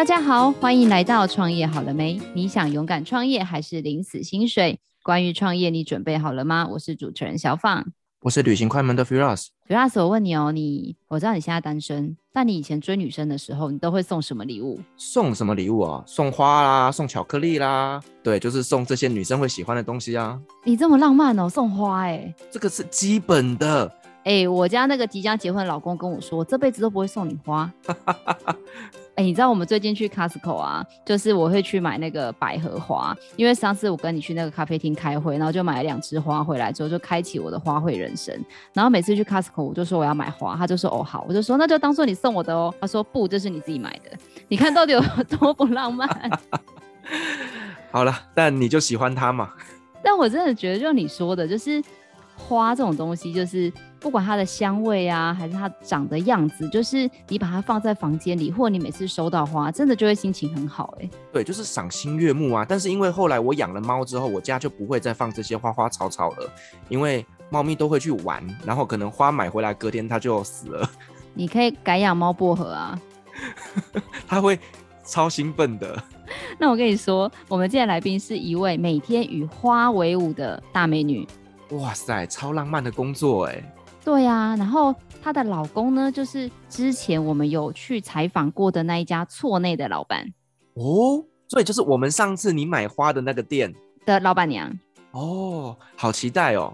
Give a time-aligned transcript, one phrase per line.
[0.00, 2.18] 大家好，欢迎来到创业好了没？
[2.32, 4.80] 你想勇敢创业还是领死薪水？
[5.02, 6.66] 关于创业，你准备好了吗？
[6.70, 7.86] 我是主持人小放，
[8.22, 9.48] 我是旅行快门的 Firas。
[9.68, 14.80] Firas，我问你哦，你我知道你现在单身，但你以前追女生的时候，你都会送什么礼物？
[14.96, 16.02] 送什么礼物啊？
[16.06, 20.40] 送花啦，送巧克力啦，对，就是送这些女生会喜欢的东西啊。
[20.64, 23.86] 你这么浪漫哦，送花哎、欸，这个是基本的。
[24.22, 27.70] 哎、欸，我家那个即将结婚的老公跟我说，这辈子都不会送你花。
[29.20, 38.34] 哎、欸，你知道我们最近去 Costco 啊，就是我会去买那个百合花，因为上次我跟你去那个咖啡厅开会，然后就买了两枝花回来之后，就开启我的花卉人生。
[38.72, 42.74] 然后每次去 Costco，我就说我要买花，他就说哦好，我就说那就当做你送我的哦。
[42.80, 44.10] 他说不，这是你自己买的。
[44.48, 45.02] 你看到底有
[45.38, 46.08] 多不浪漫？
[47.92, 49.50] 好了，但你就喜欢它嘛。
[50.02, 51.84] 但我真的觉得，就你说的，就是。
[52.42, 61.10] 花这种东西，就是不管它的香味啊，还是它长的样子，就是你把它放在房间里，或者你每次收到花，真的就会心情很好哎、欸。
[61.32, 62.64] 对，就是赏心悦目啊。
[62.66, 66.50] 但是因为后来我养了猫之后，我家就不会再放这些花花草草了，
[66.88, 70.90] 因为猫咪都会去玩，然后可能花买回来隔天它就死了。
[71.34, 72.98] 你可以改养猫薄荷啊，
[74.26, 74.58] 它会
[75.04, 76.02] 超兴奋的。
[76.58, 81.26] 那我跟你说，我们今天来宾是一位每天与花为伍的大美女。
[81.70, 83.62] 哇塞，超浪漫的工作哎！
[84.04, 90.26] 对呀、啊，然后她的老公呢，就是之前我们有去采访过的那一家厝内的老板
[90.74, 93.72] 哦，所以就是我们上次你买花的那个店
[94.06, 94.72] 的老板娘
[95.12, 96.72] 哦，好期待哦！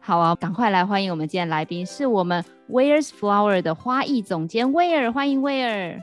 [0.00, 6.00] 好啊，赶快来欢迎我们今天来宾，是我们 Weyer's Flower 的花艺总监威尔，欢迎威尔。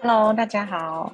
[0.00, 1.12] Hello，大家好。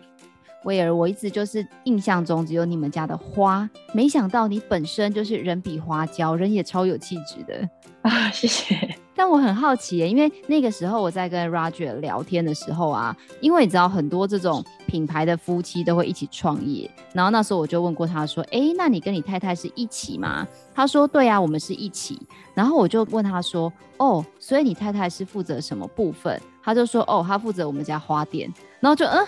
[0.64, 7.68] 威尔，我一直就是印象中只有你们家的花，没想到你本身就是人比花娇，人也超有气质的
[8.02, 8.30] 啊！
[8.30, 8.96] 谢谢。
[9.14, 22.16] 但我很好奇耶，因为那个时候我在跟 Roger 聊天的时候啊，因为你知道很多这种品牌的夫妻都会一起创业，然后那时候我就问过他说：“哎，那你跟你太太是一起吗？”他说：“对啊，我们是一起。”
[22.54, 29.26] 然后我就问他说：“哦，所以你太太是负责什么部分？”他就说：“哦，他负责我们家花店。”然后就嗯。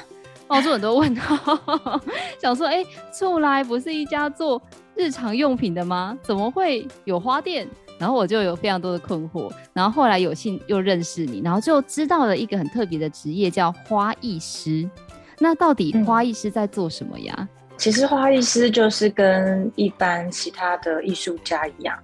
[0.50, 1.60] 冒出很多问号，
[2.42, 4.60] 想说，哎、欸，厝内不是一家做
[4.96, 6.18] 日常用品的吗？
[6.22, 7.68] 怎么会有花店？
[8.00, 9.48] 然后我就有非常多的困惑。
[9.72, 14.90] 然后后来有幸又认识你，然后就知道了一个很特别的职业，叫花艺师。
[15.38, 17.32] 那到底花艺师在做什么呀？
[17.38, 21.96] 嗯、其实花艺师就是跟一般其他的艺术家一样，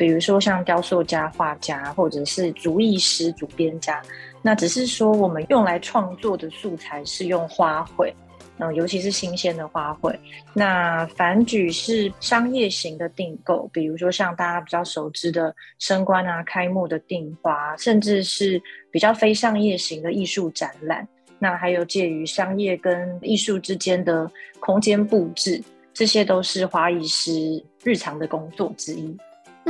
[0.00, 4.00] 比如说像雕塑家、画家，或者是竹艺师、主编家。
[4.40, 8.10] 那只是说，我们用来创作的素材是用花卉，
[8.56, 10.16] 嗯，尤其是新鲜的花卉。
[10.54, 18.58] 那反举是商业型的订购，比如说像大家比较熟知的升官啊、开幕的订花，甚至是
[18.90, 21.06] 比较非商业型的艺术展览。
[21.38, 24.30] 那还有介于商业跟艺术之间的
[24.60, 25.62] 空间布置，
[25.92, 29.14] 这些都是花艺师日常的工作之一。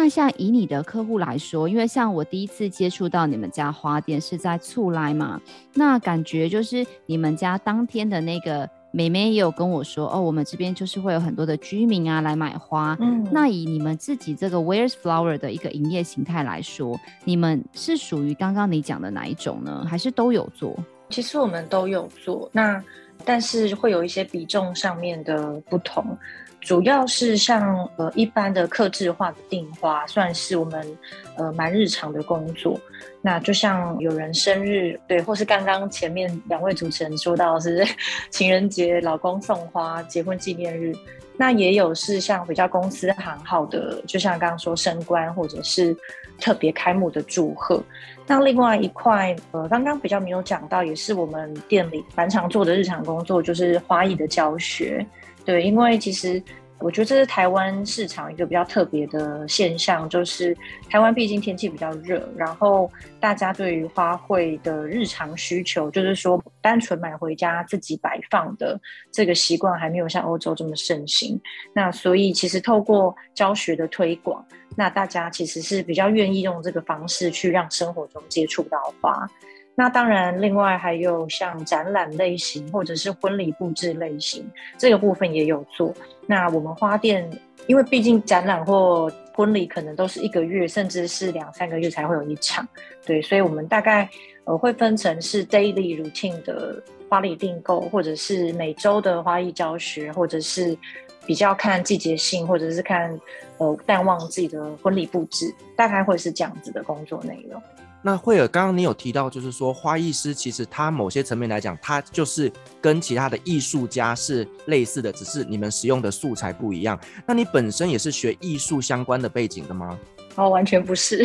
[0.03, 5.39] 那像以你的客户来说，因为像我第一次接触到你们家花店是在醋来嘛，
[5.75, 12.97] 那感觉就是你们家当天的那个妹妹也有跟我说，哦，我们这边就是会有很多的居民啊来买花。
[12.99, 19.85] 嗯，那以你们自己这个 Weyer's Flower 的一个营业形态来说，你们是属于刚刚你讲的哪一种呢？
[19.87, 20.75] 还是都有做？
[21.11, 22.83] 其实我们都有做，那
[23.23, 26.17] 但是会有一些比重上面的不同。
[26.61, 30.99] 主要是像呃一般的客制化的订花，算是我们
[31.37, 32.79] 呃蛮日常的工作。
[33.23, 37.85] 那就像有人生日，对，或是刚刚前面两位主持人说到是
[38.31, 40.95] 情人节，老公送花，结婚纪念日。
[41.37, 45.97] 那也有是像比较公司行号的，就像刚刚说升官或者是
[46.39, 47.83] 特别开幕的祝贺。
[48.27, 55.05] 那另外一块呃刚刚比较没有讲到，也是我们店里蛮常做的日常工作，就是花艺的教学。
[55.45, 56.43] 对，因为其实
[56.79, 60.57] 我觉得这是台湾市场一个比较特别的现象，就是
[60.89, 68.81] 台湾毕竟天气比较热，然后大家对于花卉的日常需求，就是说单纯买回家自己摆放的
[69.13, 71.39] 这个习惯还没有像欧洲这么盛行。
[71.75, 74.43] 那所以其实透过教学的推广，
[74.77, 79.29] 那大家其实是比较愿意用这个方式去让生活中接触到花。
[79.77, 84.45] 那当然，另外还有像展览类型或者是婚礼布置类型，
[84.77, 85.95] 这个部分也有做。
[86.27, 87.29] 那我们花店，
[87.67, 92.67] 因为毕竟展览或婚礼可能都是一个月，甚至是两三个月才会有一场，
[93.07, 94.07] 对，所以我们大概
[94.45, 100.77] 呃会分成是 daily routine 的花礼订购，或者是每周的花艺教学，或者是
[101.25, 103.19] 比较看季节性，或者是看
[103.57, 107.63] 呃淡旺季的婚礼布置，大概会是这样子的工作内容。
[108.03, 112.51] 那慧尔，刚刚你有提到，就是说花艺师其实他某些层面来讲，他就是
[112.81, 116.99] 跟其他的艺术家是类似的，只是你们使用的素材不一样。
[117.27, 119.99] 那你本身也是学艺术相关的背景的吗？
[120.37, 121.23] 哦，完全不是。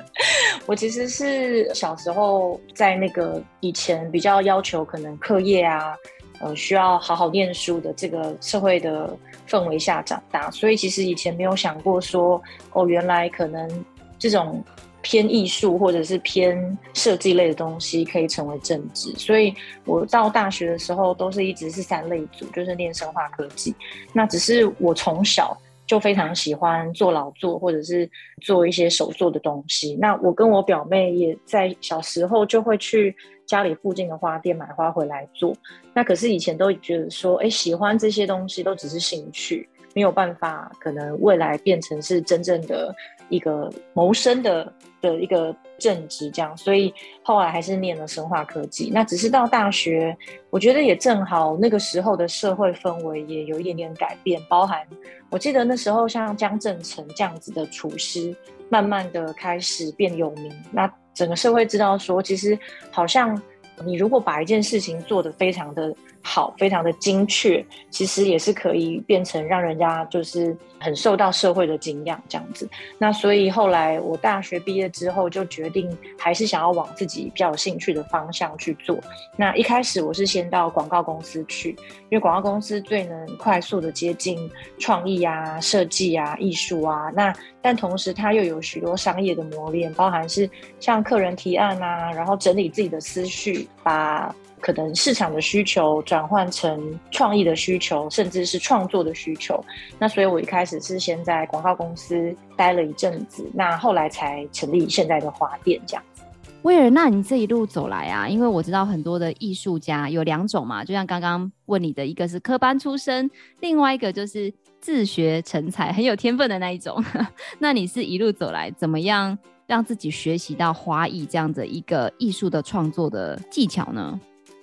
[0.66, 5.96] 我其实是小时候在那个以前比较要求可能课业啊，
[6.40, 9.16] 呃，需要好好念书的这个社会的
[9.48, 12.42] 氛围下长大，所以其实以前没有想过说，
[12.72, 13.84] 哦，原来可能
[14.18, 14.62] 这种。
[15.02, 19.52] 偏艺术或者是偏设计类的东西可以成为正职，所以
[19.84, 23.74] 我到大学的时候都是一直是三类组，就是念生化科技。
[24.12, 25.56] 那只是我从小
[25.86, 28.08] 就非常喜欢做劳作或者是
[28.40, 29.96] 做一些手做的东西。
[30.00, 33.14] 那我跟我表妹也在小时候就会去
[33.44, 35.52] 家里附近的花店买花回来做。
[35.92, 42.94] 那可是以前都觉得说，哎，喜欢这些东西都只是兴趣，没有办法可能未来变成是真正的
[43.28, 44.72] 一个谋生的。
[45.02, 46.94] 的一个正职，这样，所以
[47.24, 48.88] 后来还是念了生化科技。
[48.94, 50.16] 那只是到大学，
[50.48, 54.86] 我觉得也正好那个时候的社会氛围也有一点点改变，包含
[55.28, 58.32] 我记得那时候像江正成这样子的厨师，
[58.68, 60.52] 慢慢的开始变有名。
[60.70, 62.56] 那整个社会知道说，其实
[62.92, 63.36] 好像
[63.84, 65.92] 你如果把一件事情做得非常的。
[66.24, 72.68] 好，非常的精确，其实也是可以变成让人家就是很受到社会的敬仰这样子。
[72.96, 78.96] 那所以后来我大学毕业之后就决定还是想要往自己比较有兴趣的方向去做。
[79.36, 81.70] 那一开始我是先到广告公司去，
[82.08, 84.48] 因为广告公司最能快速的接近
[84.78, 87.10] 创意啊、设计啊、艺术啊。
[87.14, 90.48] 那但同时它又有许多商业的磨练，包含是
[90.78, 94.32] 像客人提案啊，然后整理自己的思绪，把。
[94.62, 99.62] 可能市场的需求转换成创意的需求，甚至是创作的需求。
[99.98, 106.22] 那所以我一开始是先在广告公司待了一阵子，那后来才成立现在的花店这样子。
[106.62, 113.28] 威尔，那你这一路走来啊，因为我知道很多的艺术家有两种嘛，就像刚刚问你的一个是科班出身，
[113.58, 117.02] 另外一个就是自学成才，很有天分的那一种。
[117.58, 119.36] 那你是一路走来，怎么样
[119.66, 124.20] 让自己学习到花艺这样子一个艺术的创作的技巧呢？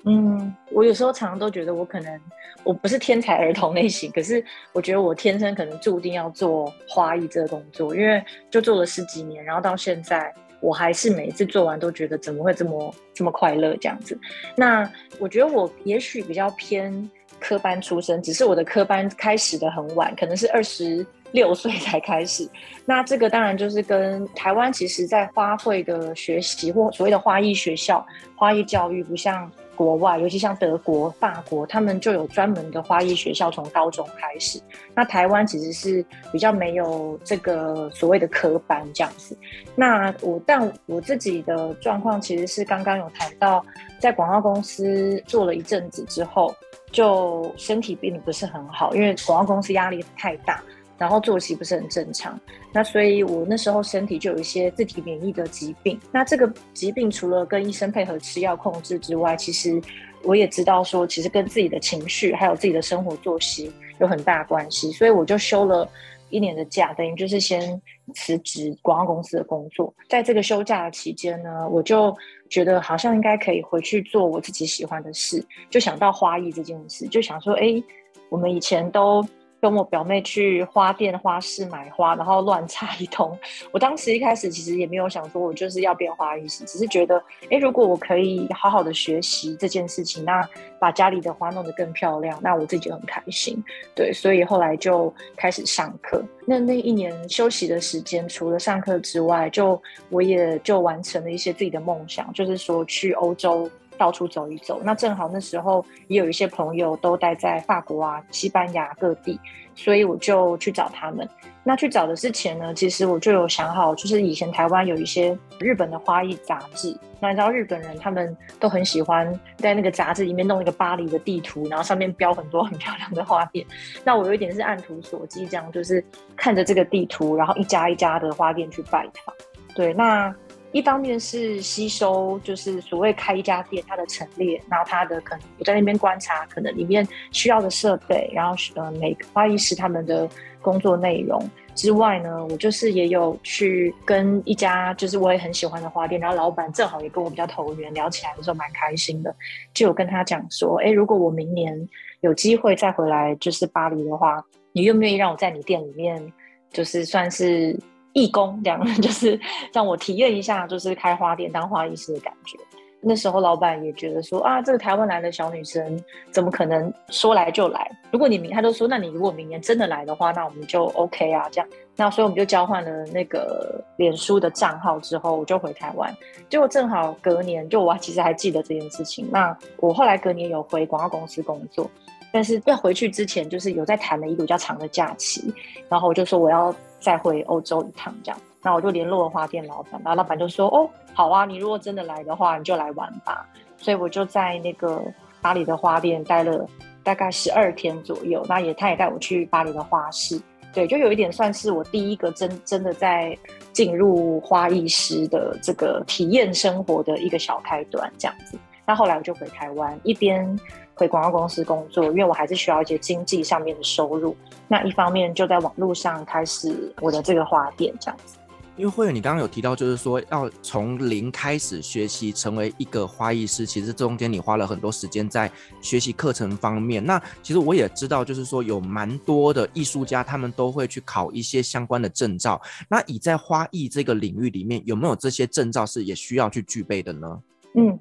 [0.10, 2.20] 嗯，我有时候常常都觉得我可能
[2.64, 14.20] 我不是天才儿童类型，可是我觉得我天生可能注定要做花艺这个工作，因为就做了十几年，然后到现在我还是每一次做完都觉得怎么会这么这么快乐这样子。
[14.56, 17.08] 那我觉得我也许比较偏
[17.40, 22.50] 科班出身，只是我的科班开始的很晚，可能是二十六岁才开始。
[22.84, 28.04] 那这个当然就是跟台湾其实在花卉的学习或所谓的花艺学校、
[28.36, 29.52] 花艺教育不像。
[29.80, 34.60] 国外，尤其像德国、法国，他们就有专门的花艺学校，从高中开始。
[34.94, 39.38] 那台湾其实是比较没有这个所谓的科班这样子。
[39.78, 43.66] 那我，但我自己的状况其实是刚刚有谈到，
[44.00, 46.54] 在广告公司做了一阵子之后，
[46.92, 50.62] 就身体变得不是很好，因为广告公司压力太大。
[51.00, 52.38] 然后作息不是很正常，
[52.74, 55.98] 那所以我那时候身体就有一些自体免疫的疾病。
[56.12, 59.82] 那这个疾病除了跟医生配合吃药控制之外，其实
[60.24, 64.92] 我也知道说，其实跟自己的情绪还有自己的生活作息有很大关系。
[64.92, 65.90] 所以我就休了
[66.30, 67.82] 一年的假，等于就是先
[68.14, 69.94] 辞职广告公司的工作。
[70.10, 72.14] 在这个休假的期间呢，我就
[72.50, 77.82] 觉得好像应该可以回去做我自己喜欢的事，就想到花艺这件事，就想说，哎，
[78.28, 79.26] 我们以前都。
[79.62, 83.38] 跟我表妹去花店、花市买花，然后乱插一通。
[83.72, 90.48] 我当时一开始其实也没有想说，我就是要变花艺师，只是觉得，哎，如果我可以好好的学习这件事情，那
[90.80, 93.62] 把家里的花弄得更漂亮，那我自己就很开心。
[93.94, 96.24] 对，所以后来就开始上课。
[96.46, 103.70] 那那一年休息的时间，除了上课之外，就我也就完成了一些自己的梦想，就是说去欧洲。
[104.00, 109.38] 到处走一走，那正好那时候也有一些朋友都待在法国啊、西班牙各地，
[109.76, 111.28] 所以我就去找他们。
[111.66, 123.64] 那去找的之前呢，其实我就有想好，就是以前台湾有一些日本的花艺杂志，那你知道日本人他们都很喜欢在那个杂志里面弄一个巴黎的地图，然后上面标很多很漂亮的花店。
[124.06, 126.04] 那我有一点是按图索骥，这样就是
[126.38, 129.36] 看着这个地图，然后一家一家的花店去拜访。
[129.76, 130.34] 对，那。
[130.72, 140.30] 一方面是吸收，就是所谓开一家店，它的陈列，然后它的可能我在那边观察，可能里面需要的设备，然后呃每个花艺师他们的
[140.62, 149.36] 工作内容之外呢，我就是也有去跟一家就是我也很喜欢的花店，然后老板正好也跟我比较投缘，聊起来的时候蛮开心的，
[149.74, 151.90] 就有跟他讲说，哎，如果我明年
[152.22, 156.32] 有机会再回来就是巴黎的话，你愿不愿意让我在你店里面，
[156.72, 157.76] 就是算是。
[158.14, 159.40] 义工，两个人就是
[159.72, 162.58] 让我体验一下，就是开花店当花艺师的感觉。
[163.02, 167.90] 那时候老板也觉得说啊，这个台湾来的小女生怎么可能说来就来？
[168.12, 171.70] 如果你明，他就说，那你如果明年真的来的话，那我们就 OK 啊，这样。
[171.96, 176.14] 那所以我们就交换了那个脸书的账号之后，我就回台湾。
[176.50, 179.26] 结果正好隔年，就我其实还记得这件事情。
[179.32, 181.90] 那我后来隔年有回广告公司工作，
[182.34, 185.54] 但是要回去之前，就是有在谈了一个比较长的假期，
[185.88, 188.40] 然后我就说我要再回欧洲一趟，这样。
[188.62, 195.02] 那我就联络了花店老板，然后老板就说：“哦，好啊，你如果真的来的话，你就来玩吧。”所以我就在那个
[195.42, 196.68] 巴黎的花店待了
[197.02, 198.46] 大概十二天左右。
[198.50, 200.38] 那也他也带我去巴黎的花市，
[200.74, 203.38] 对，就有一点算是我第一个真真的在
[203.72, 208.60] 进入花艺师的这个体验生活的一个小开端，这样子。
[208.86, 210.60] 那后来我就回台湾，一边
[211.00, 214.36] 回广告公司工作，因为我还是需要一些经济上面的收入。
[214.68, 218.36] 那一方面就在网络上开始我的这个花店，这样子。
[218.76, 225.50] 因为慧儿，你刚刚有提到，就是说要从零开始学习成为一个花艺师，其实中间你花了很多时间在
[225.82, 227.06] 学习课程方面。
[227.06, 232.62] 那其实我也知道，就是说有蛮多的艺术家，他们都会去考一些相关的证照。
[232.90, 237.42] 那以在花艺这个领域里面，有没有这些证照是也需要去具备的呢？
[237.76, 238.00] 嗯，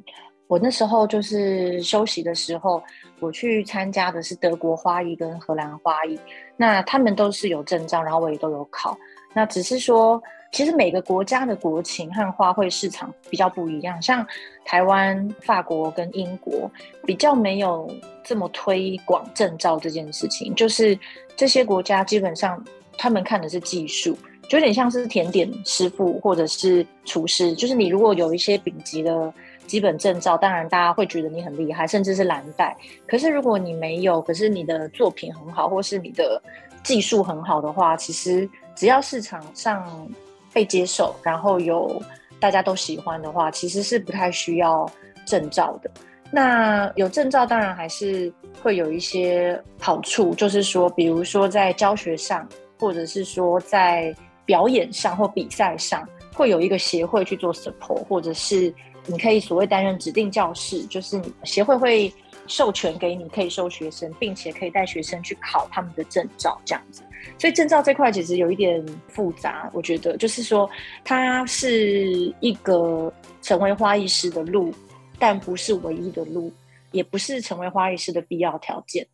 [0.48, 2.82] 我那时候就是休息的时候，
[3.20, 6.18] 我去参加的是德国花艺跟荷兰花艺，
[6.56, 8.98] 那他们都是有证照，然后我也都有考。
[9.32, 10.20] 那只是说。
[10.50, 14.26] 其实每个国家的国情和花卉市场比较不一样，像
[14.64, 16.70] 台湾、法国跟英国
[17.04, 17.86] 比较没有
[18.24, 20.54] 这么推广证照这件事情。
[20.54, 20.98] 就是
[21.36, 22.64] 这些国家基本上
[22.96, 24.16] 他们看的是技术，
[24.48, 27.54] 就有点像是甜点师傅或者是厨师。
[27.54, 29.30] 就是你如果有一些丙级的
[29.68, 32.76] 基本证照，当然大家会觉得你很厉害，甚至是蓝带。
[33.06, 36.42] 可是如果你没有，可是你的作品很好，或是你的
[36.82, 40.08] 技术很好的话，其实只要市场上
[40.52, 42.02] 被接受，然后有
[42.40, 44.90] 大家都喜欢的话，其实是不太需要
[45.26, 45.90] 证照的。
[46.30, 48.32] 那有证照当然还是
[48.62, 52.46] 会有一些好处，就是说，比如说在教学上，
[52.78, 58.72] 或者是说在表演上或比赛上，会有一个协会去做 support，或者是
[59.08, 62.12] 你可以所谓担任指定教师，就是你协会会
[62.46, 67.02] 授权给你，可以收学生，并且可以带学生去考他们的证照，这样子。
[67.38, 70.68] 所以证照这块其实有一点复杂，我觉得就是说，
[71.04, 73.12] 它是一个
[73.42, 74.72] 成为花艺师的路，
[75.18, 76.52] 但不是唯一的路，
[76.92, 79.06] 也不是成为花艺师的必要条件，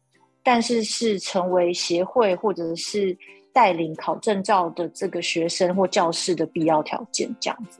[0.42, 3.16] 但是是成为协会或者是
[3.52, 7.78] 带领考证照的这个学生或教师的必要条件，这样子。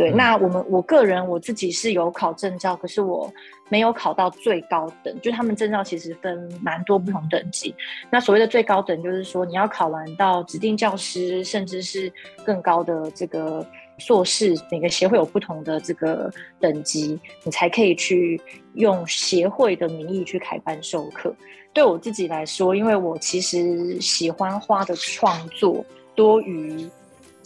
[0.00, 3.30] 对，那我们我个人我自己是有考证照，可是我
[3.68, 5.14] 没有考到最高等。
[5.20, 7.74] 就他们证照其实分蛮多不同等级。
[8.08, 12.10] 那所谓的最高等，就是说你要考完到指定教师，甚至是
[12.46, 13.62] 更高的这个
[13.98, 18.40] 硕士，每个协会有不同的这个等级，你才可以去
[18.76, 21.30] 用协会的名义去开班授课。
[21.74, 26.88] 对我自己来说，因为我其实喜欢花的创作多于。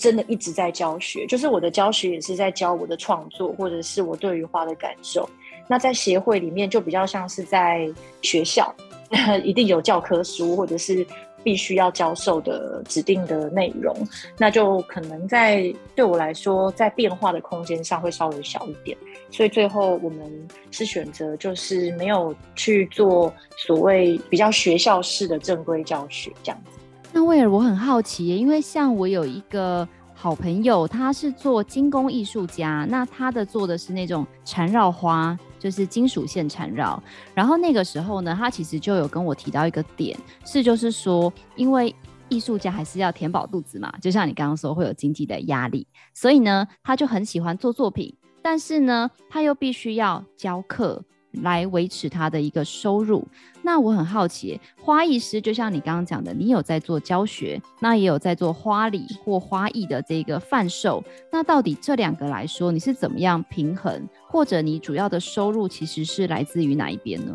[0.05, 5.27] 真的一直在教学，就是我的教学也是在教我的创作，或者是我对于花的感受。
[5.67, 8.71] 那在协会里面就比较像是在学校，
[9.43, 11.07] 一定有教科书或者是
[11.43, 13.97] 必须要教授的指定的内容，
[14.37, 18.95] 那就可能在对我来说，在变化的空间上会稍微小一点。
[19.31, 26.63] 所以最后我们是选择就是没有去做所谓比较学校式的正规教学这样。
[27.17, 37.01] 那威尔，我很好奇，因为像我有一个好朋友，他是做金工艺术家，那他的做的是那种缠绕花，就是金属线缠绕。
[37.33, 41.95] 然后那个时候呢，他其实就有跟我提到一个点，是就是说，因为
[42.29, 51.01] 艺术家还是要填饱肚子嘛，就像你刚刚说会有经济的压力，所以呢，他就很喜欢做作品，但是呢，他又必须要教课。
[51.43, 53.27] 来维持他的一个收入。
[53.65, 61.03] 那我很好奇，花艺师就像你刚刚讲的，你有在做教学，那也有在做花礼或花艺的这个贩售。
[61.33, 64.07] 那到底这两个来说，你是怎么样平衡？
[64.29, 67.35] 或者你主要的收入其实是来自于哪一边呢？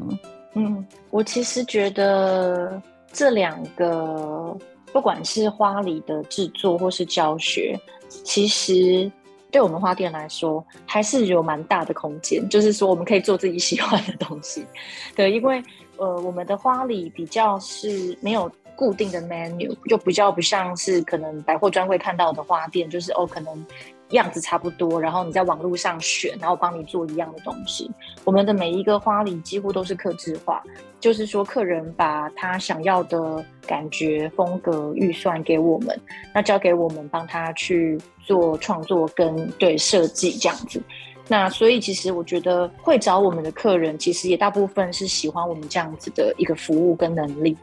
[0.53, 2.79] 嗯，我其实觉得
[3.11, 4.55] 这两个，
[4.93, 7.75] 不管是花礼的制作或是教学，
[8.07, 9.11] 其实。
[9.51, 14.63] 对我们花店来说，还是有蛮大的空间，就是说我们可以做自己喜欢的东西。
[15.17, 15.59] 对，因为
[15.99, 23.65] 呃，我们的花礼比较是没有固定的 menu，就比较不像是可能百货专柜看到的花店，就是哦，可能
[24.11, 27.91] 样子差不多，然后你在网络上选，然后帮你做一样的东西。
[28.23, 30.63] 我们的每一个花礼几乎都是客制化，
[30.99, 35.99] 就是说客人把他想要的感觉、风格、预算给我们，
[36.33, 40.81] 那交给我们帮他去做创作跟对设计这样子。
[41.29, 47.55] 那所以其实我觉得会找我们的客人，其实也大部分是喜欢我们这样子的一个服务跟能力。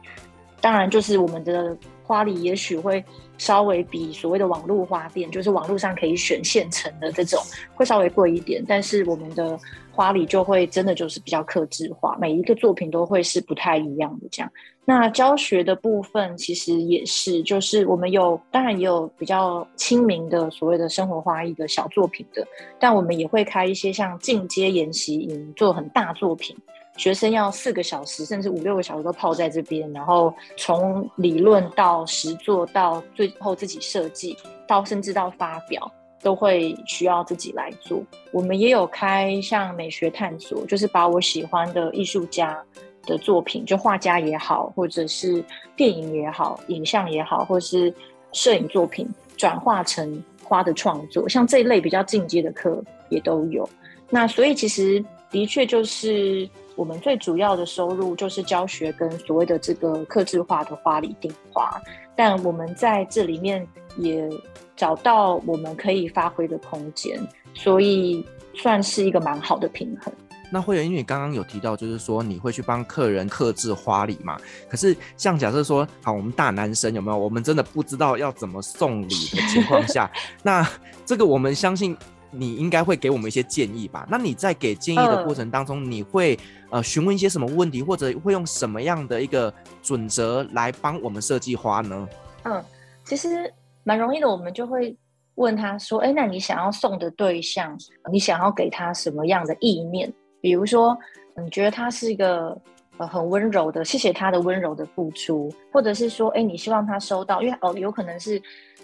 [0.60, 3.04] 当然，就是我们的花礼也许会
[3.38, 7.40] 稍微比所谓的网络花店，就是网络上可以选现成的这种，
[7.74, 8.64] 会稍微贵一点。
[8.66, 9.58] 但是我们的
[9.92, 14.50] 花礼就会真的就是比较克制化，每一个作品都会是不太一样的这样。
[14.88, 22.46] 那教学的部分其实也是，就是我们有，当然也有比较亲民的所谓的生活花艺的小作品的，
[22.78, 26.56] 但我们也会开一些像进阶研习营，做很大作品。
[26.96, 34.36] 学生要四个小时，甚至五六个小时都泡在这边，然后从理论到实作，到最后自己设计，
[34.66, 38.02] 到甚至到发表，都会需要自己来做。
[38.32, 42.58] 我们也有开像美学探索，就是把我喜欢的艺术家
[43.04, 45.44] 的作品，就画家也好，或者是
[45.76, 47.92] 电影也好，影像也好，或者是
[48.32, 53.68] 摄影作品，转化成花的创作，像这一类比较进阶的课也都有。
[54.08, 56.48] 那所以其实的确就是。
[56.76, 61.80] 我们最主要的收入就是教学跟所谓的这个客制化的花礼订花，
[62.14, 63.66] 但我们在这里面
[63.96, 64.28] 也
[64.76, 67.18] 找到我们可以发挥的空间，
[67.54, 70.12] 所以算是一个蛮好的平衡。
[70.52, 74.36] 那会员，因为你刚刚有提到，就是说你会去帮客人客制花礼嘛？
[74.68, 77.16] 可是像假设说，好，我们大男生有没有？
[77.16, 80.08] 我们真的不知道要怎么送礼的情况下，
[80.44, 80.64] 那
[81.04, 81.96] 这个我们相信。
[82.36, 84.06] 你应该会给我们一些建议吧？
[84.10, 86.38] 那你在给建议的过程当中，你会
[86.70, 89.52] 呃询问一些什么问题，或者会用什么样的一个
[89.82, 92.08] 准则来帮我们设计花呢？
[92.44, 92.62] 嗯，
[93.04, 93.52] 其实
[93.84, 94.96] 蛮容易的，我们就会
[95.36, 97.76] 问他说：“哎，那你想要送的对象，
[98.12, 100.12] 你想要给他什么样的意念？
[100.40, 100.96] 比如说，
[101.42, 102.56] 你觉得他是一个
[102.98, 108.40] 呃很温柔的，谢谢他的温柔的付出，或者是说，哎，你希望他收到，因为哦，有可能是。”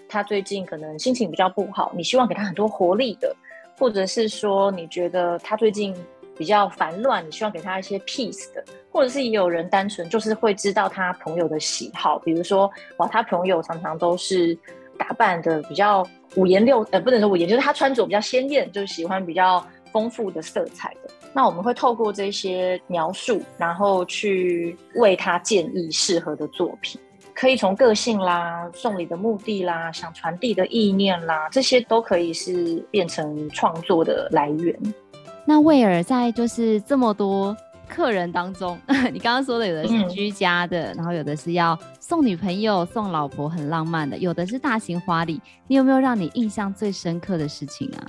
[0.09, 3.35] 他最近可能心情比较不好，你希望给他很多活力的，
[3.79, 5.95] 或者是说你觉得他最近
[6.37, 14.55] 比较烦乱，你希望给他一些 peace 的，或者是也有人单纯就是会知道他朋友的喜好，比如说哇，他朋友常常都是
[14.99, 21.09] 打扮的比较五颜六，呃，不能说五颜，就是他穿着比较鲜艳，就是喜欢比较丰富的色彩的。
[21.33, 27.01] 那我们会透过这些描述，然后去为他建议适合的作品。
[27.33, 34.79] 可以从个性啦、送礼的目的啦、想传递的意念啦，这些都可以是变成创作的来源。
[35.43, 37.57] 那威尔在就是这么多
[37.89, 38.79] 客人当中，
[39.11, 45.41] 你刚刚说的有的是居家的，嗯、然后有的是要送女朋友、送老婆很浪漫的，有的是大型花礼。
[45.65, 48.05] 你有没有让你印象最深刻的事情啊？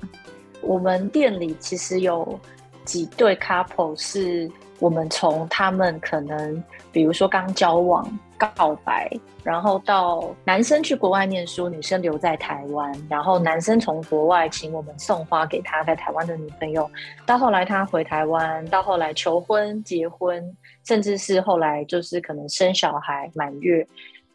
[0.60, 2.38] 我们店里其实有
[2.84, 4.50] 几对 couple 是。
[4.80, 9.08] 我们从他们可能，比如说刚交往、告白，
[9.44, 16.90] 然后到男生去国外念书，女生留在台湾，然后男生从国外请我们送花给他在台湾的女朋友，
[17.24, 20.44] 到后来他回台湾，到后来求婚、结婚，
[20.84, 23.86] 甚至是后来就是可能生小孩、满月，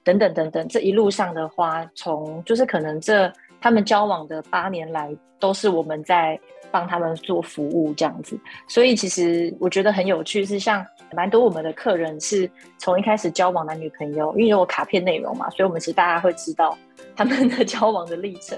[0.06, 6.40] 等等等等，这一路上的花，从就是可能这他们交往的八年来，都是我们在。
[6.72, 16.78] 帮他们做服务这样子，所以其实我觉得很有趣，是像蛮多我们的客人是从一开始交往男女朋友，因为有卡片内容嘛，所以我们其实大家会知道
[17.16, 18.58] 他们的交往的历程，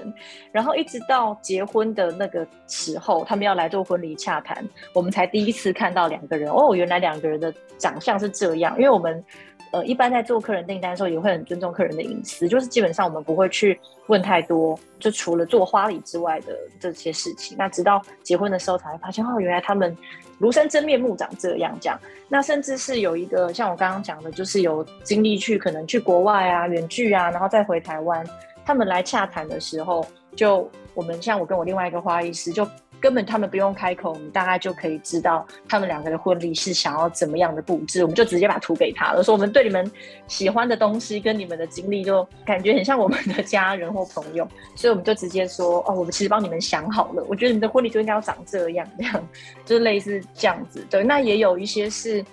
[0.52, 9.24] 然后一直到结婚的那个时候，他们要来做婚礼洽谈，我们才第一次看到两个人哦，原来两个人的长相是这样，因为我们。
[9.72, 17.56] 呃，一般在做客人订单的时候，也会很尊重客人的隐私，就是基本上我们不会去问太多，就除了做花礼之外的这些事情。
[17.58, 19.96] 那直到结婚的时候才会发现，哦，原来他们
[20.40, 21.74] 庐山真面目长这样。
[21.80, 28.26] 这样，那甚至是有一个像我刚刚讲的，就是有经历去可能去国外啊、远距啊，然后再回台湾，
[28.66, 30.06] 他们来洽谈的时候，
[30.36, 32.68] 就我们像我跟我另外一个花艺师就。
[33.02, 39.90] 根本他们不用开口，我们大概就可以知道他们两个的婚礼是想要怎么样的布置，我们就直接把图给他了，说我们对你们
[40.28, 49.28] 喜欢的东西跟你们的经历，就感觉很像我们的家人或朋友，所以我们就直接说哦，我们其实帮你们想好了，我觉得你的婚礼就应该要长这样，这样
[49.64, 50.86] 就是类似这样子。
[50.88, 52.24] 对，那也有一些是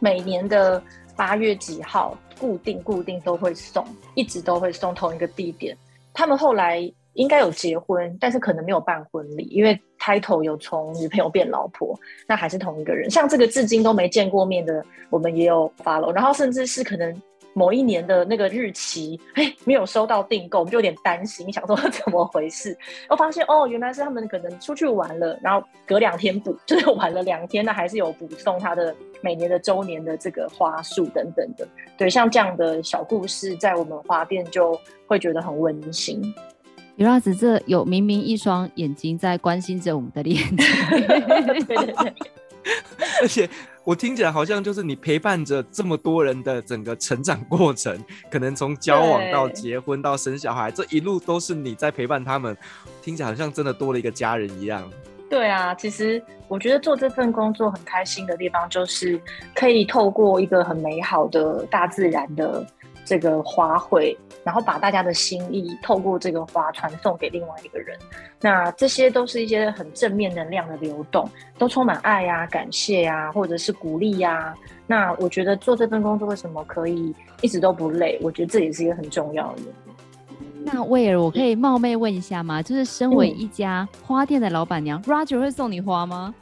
[0.00, 0.82] 每年的
[1.14, 5.76] 八月几号固定固定都会送，一直都会送同一个地点，
[6.12, 6.92] 他们后来。
[7.16, 13.10] 应该有结婚，但是可能没有办婚礼，因为 title 有从女朋友变老婆，那还是同一个人。
[13.10, 17.12] 像这个至今都没见过面的，我们也有 follow，然后甚至是可能
[17.54, 22.76] 某一年的那个日期，哎，没有收到订购，我们就有点担心，想说 怎么回事？
[23.08, 31.66] 我发现哦，原来是他们可能出去玩了，然后隔两天补， 就是玩了两天，那还是有补送他的每年的周年的这个花束等等的。
[31.98, 36.22] 对，像这样的小故事，在我们花店就会觉得很温馨。
[36.96, 40.42] Firas，这有明明一双眼睛在关心着我们的脸，
[43.20, 43.48] 而且
[43.84, 52.56] 我听起来好像就是你陪伴着这么多人的整个成长过程，可能从交往到结婚到生小孩，这一路都是你在陪伴他们，
[53.02, 54.90] 听起来好像真的多了一个家人一样。
[55.28, 59.20] 对啊，其实我觉得做这份工作很开心的地方，就是
[59.54, 62.64] 可以透过一个很美好的大自然的。
[63.06, 67.96] 这个花卉，然后把大家的心意透过这个花传送给另外一个人，
[68.40, 74.54] 那这些都是一些很正面能量的流动，都充满爱呀、啊、感谢呀、啊，或者是鼓励呀、啊。
[74.88, 78.18] 那我觉得做这份工作为什么可以一直都不累？
[78.20, 79.62] 我觉得这也是一个很重要的。
[80.64, 82.60] 那威尔，我可以冒昧问一下吗？
[82.60, 86.34] 就是身为一家花店的老板娘、嗯、，Roger 会送你花吗？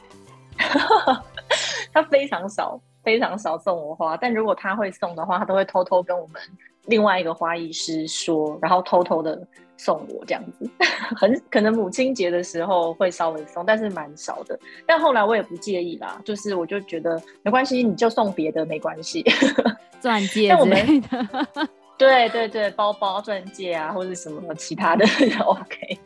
[1.92, 2.80] 他非常少。
[3.04, 6.40] 非常少送我花，但如果他会送的话，他都会偷偷跟我们
[6.86, 10.68] 另外一个花艺师说，然后偷偷的送我这样子。
[11.16, 14.58] 很可能母亲节的时候会稍微送，但是蛮少的。
[14.86, 19.22] 但后来我也不介意啦，就是我就觉得没关系，你就送别的没关系，
[20.00, 21.68] 钻戒之类的。
[21.96, 25.06] 对对对，包包、钻戒啊，或者什么其他的
[25.38, 25.98] 都 OK。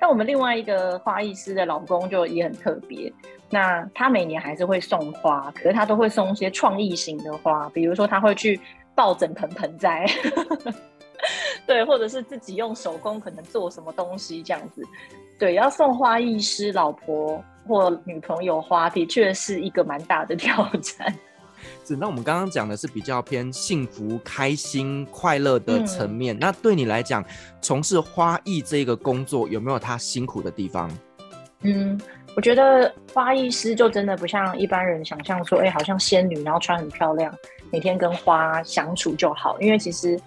[0.00, 3.12] 但我们另外一个花艺师的老公就也很特别，
[3.50, 8.58] 那他每年还是会送花，可是他都会送一些创意型的花，比如说他会去
[8.94, 10.06] 抱整盆盆栽，
[11.66, 14.82] 对，或者是自己用手工可能做什么东西这样子，
[15.38, 21.12] 对，要送花艺师老婆或女朋友花，的确是一个蛮大的挑战。
[21.84, 26.34] 是，那我们刚刚讲的是比较偏幸福、开心、快乐的层面。
[26.36, 27.22] 嗯、那对你来讲，
[27.60, 30.90] 从事花艺这个工作有没有它辛苦的地方？
[31.62, 32.00] 嗯，
[32.36, 37.34] 我觉得花艺师就真的不像一般人想象说，哎、好像仙女，然后穿很漂亮，
[37.70, 39.60] 每天跟花相处就好。
[39.60, 40.18] 因为其实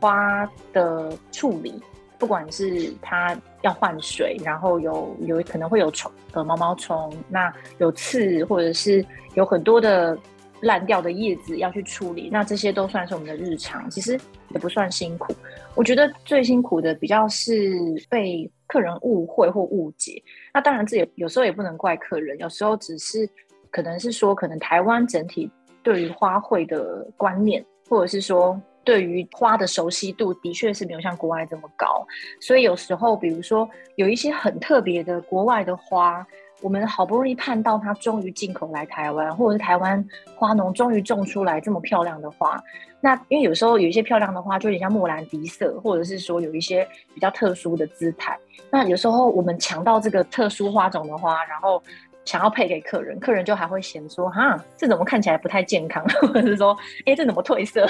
[0.00, 1.74] 花的处理，
[2.18, 10.18] 不管是它要换水，然后有有可能会有虫呃毛毛虫，那有刺，或者是有很多的。
[10.62, 14.20] 烂掉的叶子要去处理，那这些都算是我们的日常，其实
[14.50, 15.34] 也不算辛苦。
[15.74, 17.72] 我觉得最辛苦的比较是
[18.10, 20.22] 被客人误会或误解。
[20.54, 23.28] 那当然，这也有时候也不能怪客人，有时候只是
[23.70, 25.50] 可能是说，可能台湾整体
[25.82, 32.06] 对于花卉的观念，或者是说对于花的熟悉度，的确是没有像国外这么高。
[32.40, 36.26] 所以有时候，比如说有一些很特别的国外的花。
[36.60, 42.62] 我们好不容易盼到它终于进口来台湾，或者是台湾花农终于种出来这么漂亮的花。
[43.00, 48.38] 那因为有时候有一些漂亮的花，就有点像莫兰迪色，或者是说有一些比较特殊的姿态。
[48.70, 51.82] 那有时候我们抢到这个特殊花种的花，然后
[52.26, 57.86] 想要配给客人，客人就还会嫌说：“哈，这怎么看起来不太健康？” 或者是说：“哎，这怎么褪色？”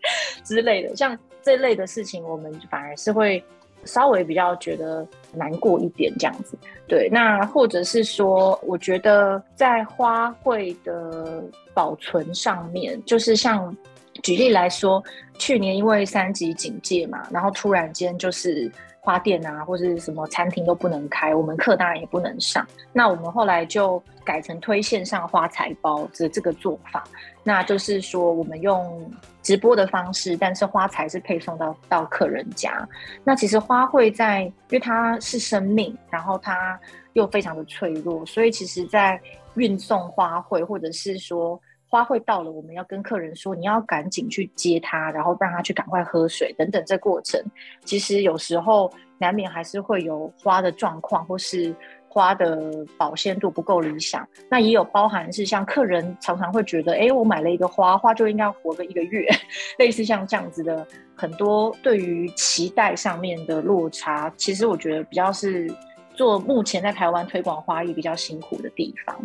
[0.42, 0.96] 之类的。
[0.96, 3.44] 像这类的事情，我们反而是会。
[3.84, 11.42] 稍微比较觉得难过一点这样子，对，那或者是说，我觉得在花卉的
[11.74, 13.76] 保存上面，就是像
[14.22, 15.02] 举例来说，
[15.38, 18.70] 去年因为三级警戒嘛，然后突然间就是。
[19.02, 22.64] 花店啊，或者什么餐厅都不能开，我们课当然也不能上。
[22.92, 27.02] 那我们后来就改成推线上花材包这这个做法，
[27.42, 29.10] 那就是说我们用
[29.42, 32.86] 直播的方式，但是花材是配送到到客人家。
[33.24, 36.78] 那其实花卉在，因为它是生命，然后它
[37.14, 39.20] 又非常的脆弱，所以其实在
[39.54, 41.60] 运送花卉或者是说。
[41.92, 46.80] 花卉到了，我们要跟客人说，你要赶紧去接它，然后让它去赶快喝水等等。
[46.86, 47.42] 这过程
[47.84, 51.74] 其实有时候难免还是会有花的状况，或是
[52.10, 54.28] 花的保鲜度不够理想。
[54.50, 59.28] 那也有包含是像客人常常会觉得，哎，我买了一个花，花就应该活个一个月，
[59.78, 65.72] 类似像这样子的很多对于期待上面的落差，其实我觉得比较是
[66.14, 69.16] 做目前在台湾推广花艺比较辛苦的地方。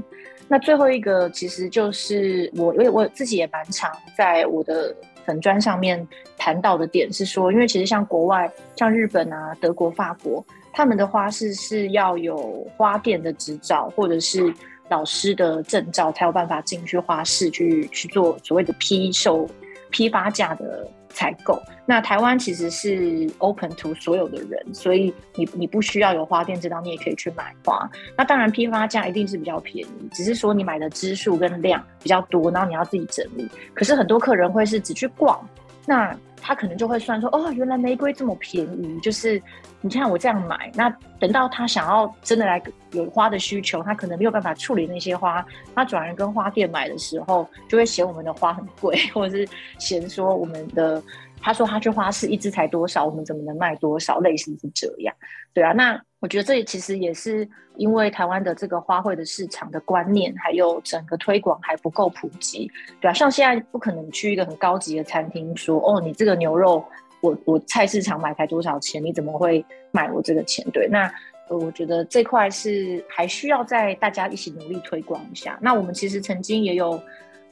[0.48, 4.96] 那最后一个其实就是我，因为我自己也蛮常在我的
[5.26, 14.54] 粉砖上面谈到的点是说，因为其实像国外，像日本啊、德国、法国，他们的花市是要有花店的执照或者是
[14.90, 19.50] 老师的证照，才有办法进去花市去去做所谓的批售、
[19.90, 20.88] 批发价的。
[21.18, 21.58] 采购。
[21.86, 27.90] 那台湾其实是 open to 所有的人，所以你你不需要有花店知道，你也可以去买花。
[28.18, 33.48] 那当然批发价一定是比较便宜，只是说你买的支数跟量比较多，然后你要自己整理。
[33.74, 35.40] 可是很多客人会是只去逛，
[35.86, 36.14] 那
[36.46, 39.42] 他可能就会算说，哦，原来玫瑰这么便宜，就是
[39.82, 49.48] 你看我这样买，那等到他想要真的来有花的需求，他可能没有办法处理那些花，他转而跟花店买的时候，就会嫌我们的花很贵，或者是
[49.80, 51.02] 嫌说我们的。
[51.42, 54.18] 他说他去花市一支才多少，我们怎么能卖多少？
[54.20, 55.14] 类似是这样，
[55.54, 55.74] 对啊。
[55.74, 62.68] 那我觉得这其实也是因为台湾的这个花卉的市场的观念，还有整个推广还不够普及，
[63.00, 63.14] 对啊。
[63.14, 66.84] 像现在不可能去一个很高级的餐厅说，哦，你这个牛肉
[67.22, 69.06] 我我菜市场买才多少钱？
[69.06, 70.66] 你怎么会买我这个钱？
[70.74, 71.14] 对，那，
[71.48, 75.60] 我觉得这块是还需要在大家一起努力推广一下。
[75.62, 77.00] 那我们其实曾经也有。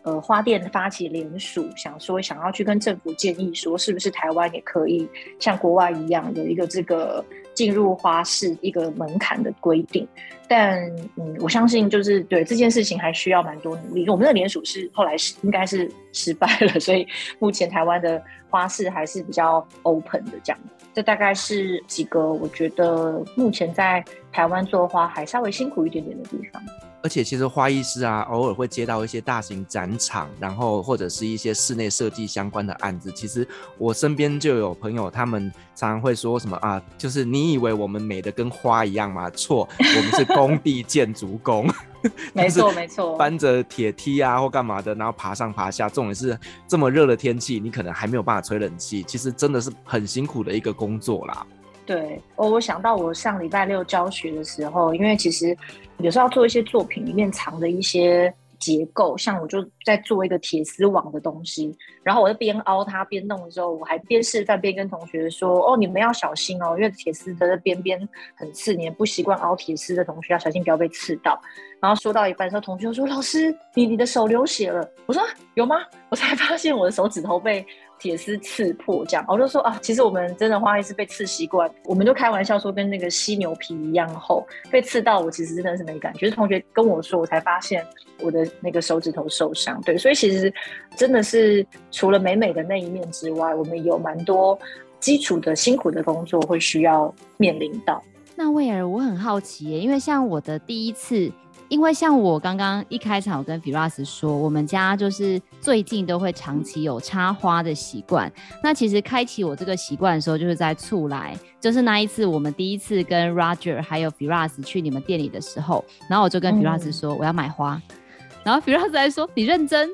[0.06, 5.08] 呃，花店发起联署，想说想要去跟政府建议说，是不是台湾也可以
[5.40, 10.08] 像国外一样有一个这个进入花市一个门槛的规定？
[10.48, 10.80] 但
[11.16, 14.08] 嗯，我相信就是对这件事情还需要蛮多努力。
[14.10, 17.08] 我们的联署是后来是应该是失败了，所以
[17.40, 18.22] 目前台湾的
[18.54, 20.62] 花市还是比较 open 的这样。
[20.94, 26.62] 这大概是几个我觉得目前在台湾做花还稍微辛苦一点点的地方。
[27.02, 33.12] 而且其实花艺师啊，偶尔会接到一些大型展场，然后或者是一些室内设计相关的案子。
[33.12, 33.46] 其实
[33.80, 39.32] 我身边就有朋友，他们常常会说什么啊，就是你以为我们美的跟花一样吗？
[39.32, 41.68] 错，我们是工地建筑工。
[42.34, 45.90] 没错没错，搬着铁梯啊或干嘛的，然后爬上爬下。
[45.90, 46.38] 重点是
[46.68, 51.46] 这么热的天气，你可能还没有办法吹冷气，其实真的是很辛苦的一个工作啦。
[51.86, 55.56] 对，我我想到我上礼拜六教学的时候，因为其实
[55.98, 58.34] 有时候要做一些作品里面藏着一些
[58.64, 68.00] 结构，像我就在做一个铁丝网的东西，然后我就边凹它边弄的时候，我还边示范边跟同学说：“哦，你们要小心哦，因为铁丝的边边
[68.36, 71.38] 很刺，你也不习惯凹铁丝的同学要小心，不要被刺到。”
[71.82, 75.22] 然后说到一半的时候，同学说：“老师，你你的手流血了。”我说
[75.56, 75.76] ：“有吗？”
[76.10, 77.66] 我才发现我的手指头被。
[78.04, 86.30] 铁丝刺破，这样我就说啊，其实我们真的花艺是被刺习惯，我们就开玩笑说跟那个犀牛皮一样厚，被刺到我其实真的是没感觉。
[86.30, 87.82] 同学跟我说，我才发现
[88.20, 89.80] 我的那个手指头受伤。
[89.84, 90.54] 对，所以其实
[90.98, 94.60] 真的是除了美美的那一面之外，我们有蛮多
[95.00, 98.04] 基础的辛苦的工作会需要面临到。
[98.36, 101.32] 那魏儿，我很好奇耶，因为像我的第一次。
[101.74, 108.32] 因为像我刚刚一开场，我跟 Firas 说，我们家就是最近都会长期有插花的习惯。
[108.62, 117.96] 那其实开启我这个习惯的时候，就是在促来，就是那一次我们第一次跟 Roger 还有 Firas 去你们店里的时候，然后我就跟 Firas 说我要买花，嗯、
[118.44, 119.90] 然后 Firas 还说你认真，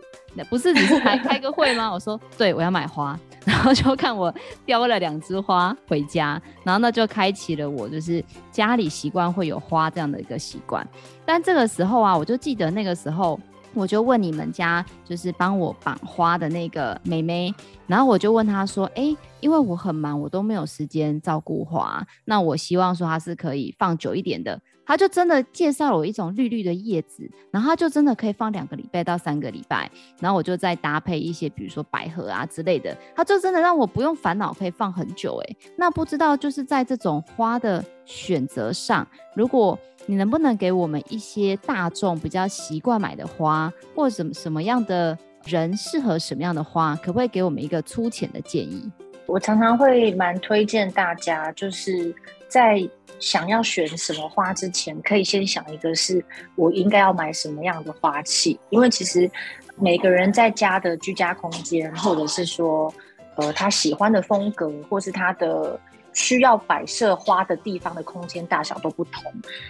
[0.49, 1.89] 不是只是来开个会吗？
[1.89, 3.17] 我说对，我要买花。
[3.45, 4.33] 然后就看我
[4.65, 10.87] 叼了两枝花回家，然后那就开启了我就是家里习惯会有花这样的一个习惯。
[11.25, 13.39] 但这个时候啊，我就记得那个时候，
[13.73, 17.53] 我就问你们家就是帮我绑花的那个妹妹，
[17.87, 29.87] 然后我就问她说：“哎，因为我很忙，我都没有时间照顾花，那我希望说它是可以放久一点的。”他就真的介绍了我一种绿绿的叶子，然后他就真的可以放两个礼拜到三个礼拜，
[30.19, 35.39] 然后我就再搭配一些，比如说百合啊之类的，他就真的让我不用烦恼，可以放很久。
[35.45, 48.91] 哎，那不知道就是在这种花的选择上，如果你能不能给我们一些大众比较习惯买的花，或者什么什么样的人适合什么样的花，可不可以给我们一个粗浅的建议？
[49.27, 52.11] 我常常会蛮推荐大家，就是
[52.49, 52.89] 在。
[53.19, 56.23] 想要选什么花之前，可以先想一个是
[56.55, 59.29] 我应该要买什么样的花器，因为其实
[59.75, 62.93] 每个人在家的居家空间，或者是说，
[63.35, 65.77] 呃，他喜欢的风格，或是他的
[66.13, 69.21] 需要摆设花的地方的空间大小都不同。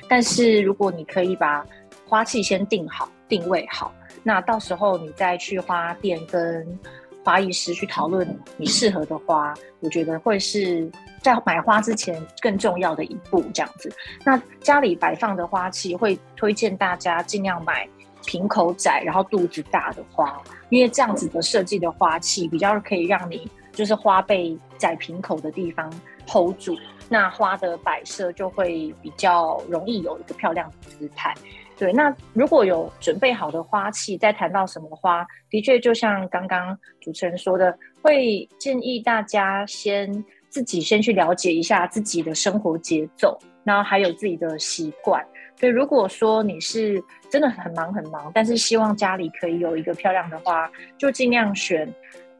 [0.08, 1.65] 但是如果你可以把
[2.08, 6.80] 花器先定好、定位好，那到时候你再去花店跟
[7.24, 10.88] 花艺师去讨论你适合的花，我觉得会是。
[11.22, 13.92] 在买花之前，更重要的一步，这样子。
[14.24, 17.88] 那家里摆放的花器，会推荐大家尽量买
[18.26, 25.92] 瓶口窄，然后肚子大的花，因为这样子的设计的花器，比较可以让你就是花被窄瓶口的地方
[26.28, 26.78] hold 住，
[27.10, 31.34] 那花的摆设就会比较容易有一个漂亮的姿态。
[31.78, 40.24] 对，那如果有准备好的花器，再谈到什么花，的确就像刚刚主持人说的，会建议大家先。
[40.50, 45.26] 自己先去了解一下自己的生活节奏，然后还有自己的习惯。
[45.60, 51.94] 所以如果说你是真的很忙很忙，但是希望家里可以有一个漂亮的花，就尽量选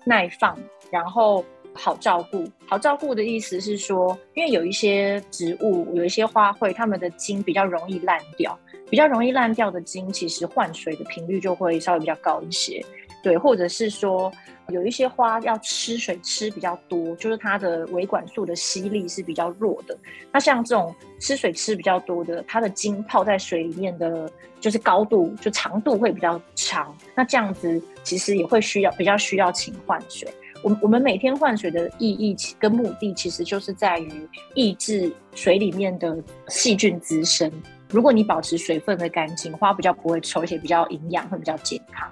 [0.06, 0.58] 耐放，
[0.89, 1.43] 然后
[1.74, 2.45] 好照顾。
[2.65, 8.58] 好照顾的意思是说，因为有一些植物，有一些花卉，它们的茎比较容易烂掉，
[8.89, 12.84] 比较容易烂掉的茎，其实换水的频率就会稍微比较高一些。
[13.21, 14.32] 对，或者是说
[14.69, 19.97] 有一些花要吃水吃比较多，就是它的维管束的吸力是比较弱的。
[20.32, 26.95] 那像这种吃水吃比较多的，它的茎泡在水里面的，就是高度就长度会比较长。
[27.15, 30.32] 那这样子其实也会需要比较需要勤换水。
[30.62, 36.17] 我我们每天换水的意义跟目的，其实就是在于抑制水里面的
[36.49, 37.51] 细菌滋生。
[37.89, 42.08] 如果你保持水分的干净，花比较不会臭，而且比较营养，会比较健康。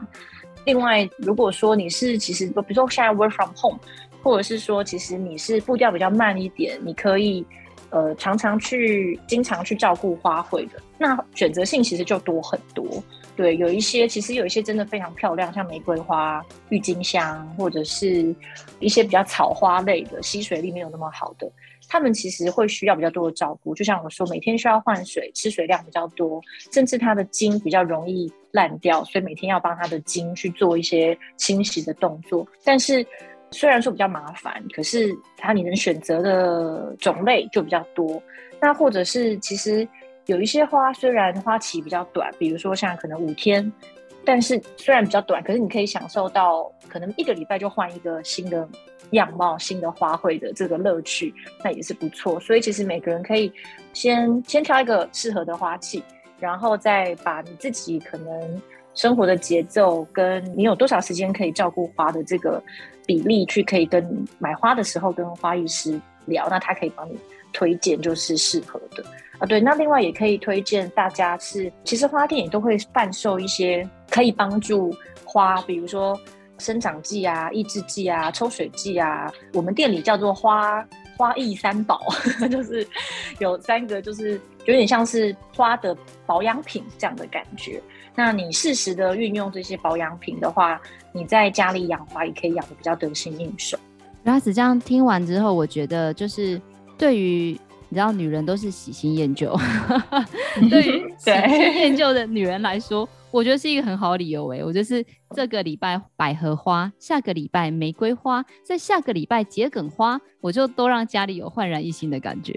[0.67, 3.79] 另外，如果说你是其实，比如说现在 work from home，
[4.21, 7.45] 或者是说其实你是步调比较慢一点，你可以
[7.89, 12.85] 呃常常去、经常去照顾花卉的，那选择性其实就多很多。
[13.37, 18.35] 对，有一些其实有一些真的非常漂亮，像玫瑰花、郁金香，或者是
[18.81, 21.49] 一些比较草花类的，吸水力没有那么好的，
[21.87, 23.73] 它们其实会需要比较多的照顾。
[23.75, 32.47] 就像我说，每天需要换水，吃水量比较多，甚至它的茎比较容易烂掉，所以每天要帮它的茎去做一些清洗的动作。
[32.63, 33.05] 但是
[33.51, 38.21] 虽然说比较麻烦，可是它你能选择的种类就比较多。
[38.59, 39.87] 那或者是其实。
[40.27, 43.71] 有一些花虽然花期比较短，比如说像可能五天，
[44.25, 48.67] 但是虽然比较短，可是你可以享受到可能一个礼拜就换一个新的
[49.11, 52.39] 样貌、新的花卉的这个乐趣，那也是不错。
[52.39, 53.51] 所以其实每个人可以
[53.93, 56.03] 先先挑一个适合的花器，
[56.39, 58.61] 然后再把你自己可能
[58.93, 62.61] 生活的节奏跟你有多少时间可以照顾花的这个
[63.05, 67.17] 比例，去可以跟买花的时候跟花艺师聊，那他可以帮你
[67.53, 69.03] 推荐就是适合的。
[69.39, 74.91] 啊，对，那另外也可以推荐大家是，其实花店也都会贩售一些可以帮助
[75.23, 76.19] 花，比如说
[76.59, 79.31] 生长剂啊、抑制剂啊、抽水剂啊。
[79.53, 80.85] 我们店里叫做花
[81.17, 82.01] 花艺三宝，
[82.49, 82.87] 就是
[83.39, 87.81] 有三个，就是有点像是花的保养品这样的感觉。
[88.15, 93.77] 那你适时的运用这些保养品的话，你在家里养花也可以养得比较得心应手。
[94.23, 96.61] 拉斯这样听完之后，我觉得就是
[96.97, 97.59] 对于。
[97.89, 99.55] 你知道，女人都是喜新厌旧。
[100.69, 104.47] 对于 喜新厌旧的女人来说，我觉得是一个很好的理由。
[104.49, 112.53] 诶，我就是这个礼拜百合花，下个礼拜玫瑰花，在下个礼拜桔梗花，我就都让家里有焕然一新的感觉。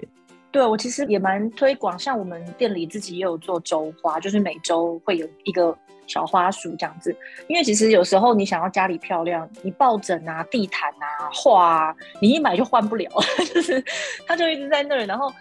[0.51, 5.73] 对，我其实也蛮推广，像我们店里自己也有做周花，就是每周会有一个
[6.11, 7.15] 小花鼠这样子。
[7.47, 13.09] 因为其实有时候你想要家里漂亮，你抱枕啊、地毯啊、画啊，你一买就换不了，
[13.53, 13.83] 就是
[14.27, 15.31] 它就一直在那儿，然后。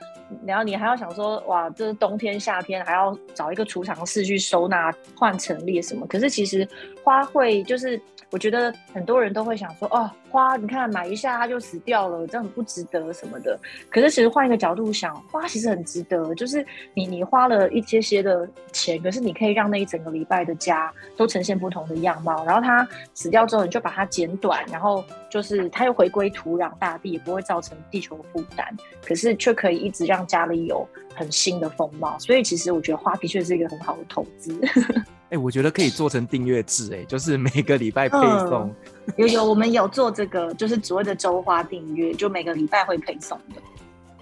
[0.46, 6.06] 然后你还要想说，哇，这是冬天夏天还要找一个储藏室去收纳换陈列什么？
[6.06, 6.66] 可是其实
[7.02, 13.58] 花卉就是，我觉得很多人都会想说，哦，花你看买一下它就死掉了，这样不值得什么的。
[13.90, 16.64] 可是其实换一个角度想，花其实很值得，就是
[16.94, 22.44] 你你花了一些些的钱，可是你可以让那一整个礼拜的家都呈现不同的样貌。
[22.44, 28.66] 然后它死掉之后，你就把它剪短，然后就是它又回归土壤大地，也不会造成地球的负担。
[29.04, 34.58] 可是却可以一直让家里有很新的风貌，所以其实我觉得花的确是一个很好的投资。
[35.30, 38.68] 哎、欸，我觉得可以做成订阅制，哎，就是每个礼拜配送。
[39.06, 43.62] 嗯、有有，我们有做这个，就是所谓的周花订阅，就每个礼拜会配送的。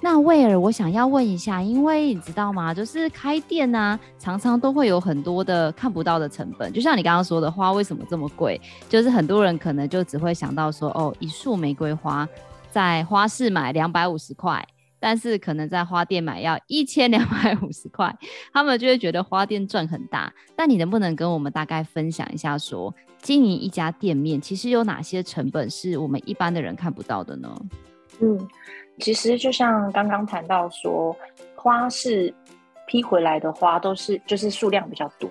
[0.02, 2.74] 那威尔，我想要问一下，因为你知道吗？
[2.74, 8.60] 就是开店呢、啊，常常都会有很多的看不到的成本，就像你刚刚说的花为什么这么贵？
[8.88, 12.28] 就是很多人可能就只会想到说，哦，一束玫瑰花
[12.70, 14.62] 在花市买两百五十块。
[15.00, 18.14] 但是可能在花店买要一千两百五十块，
[18.52, 20.32] 他们就会觉得花店赚很大。
[20.56, 27.54] 但你能不能跟我们大概分享一下说，说经营一家店面其实有哪些成本是我们一般的人看不到的呢？
[28.20, 28.48] 嗯，
[28.98, 31.16] 其实就像刚刚谈到说，
[31.54, 32.32] 花是
[32.86, 35.28] 批回来的花都是就是数量比较多，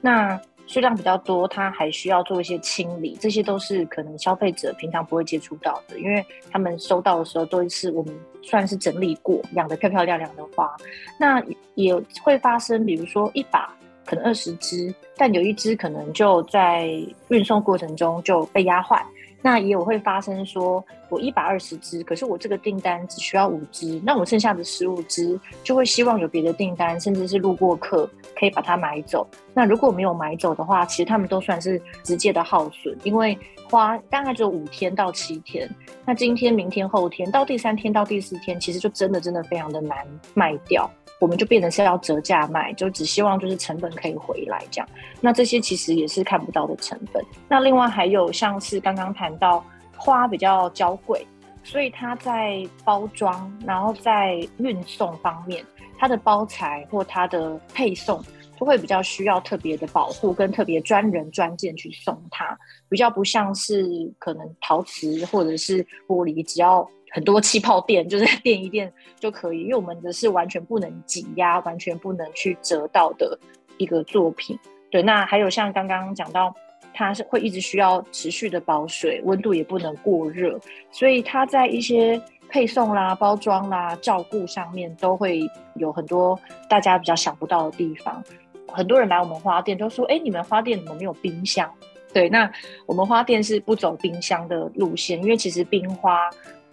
[0.00, 0.40] 那。
[0.72, 10.74] 数量比较多，它还需要做一些清理，这些都是可能消费者平常不会接触到的，因为他们收到的时候都是我们算是整理过、养的漂漂亮亮的花。
[11.20, 11.42] 那
[11.74, 16.88] 也会发生，比如说一把可能二十只，但有一只可能就在
[17.28, 19.04] 运送过程中就被压坏。
[19.42, 29.26] 那也有会发生说，我一百二十支，可是我这个订单只需要五支，那我剩下的十五支就会希望有别的订单，甚至是路过客可以把它买走。
[29.52, 33.36] 那如果没有买走的话，其实他们都算是直接的耗损，因为
[33.68, 35.68] 花大概只有五天到七天，
[36.06, 39.98] 那今天、明天、后天到第三天到第四天，其实就真的真的非常的难
[40.34, 40.88] 卖掉。
[41.22, 44.88] 我们就变成是要折价卖，就只希望就是成本可以回来这样。
[45.20, 47.24] 那这些其实也是看不到的成本。
[47.48, 49.64] 那另外还有像是刚刚谈到
[49.96, 51.24] 花比较娇贵，
[51.62, 55.64] 所以它在包装，然后在运送方面，
[55.96, 58.20] 它的包材或它的配送
[58.58, 62.58] 都会比较需要特别的保护跟特别专人专件去送它，
[62.88, 73.38] 比较不像是可能陶瓷或者是玻璃，只要很多气泡垫，就是垫一垫就可以，因为我们的是完全不能挤压、 完全不能去折到的
[73.76, 74.58] 一个作品。
[74.90, 76.54] 对，那还有像刚刚讲到。
[76.94, 80.60] 它是会一直需要持续的保水，温度也不能过热，
[80.90, 85.40] 所以它在一些配送啦、包装啦、照顾上面都会
[85.76, 86.38] 有很多
[86.68, 88.22] 大家比较想不到的地方。
[88.68, 91.66] 很多人来我们花店都说：“哎，你们花店怎么没有冰箱？”
[92.12, 92.52] 对，那
[92.84, 96.28] 我们花店是不走冰箱的路线，因为其实冰花。